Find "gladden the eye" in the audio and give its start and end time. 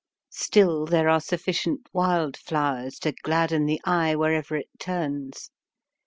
3.21-4.15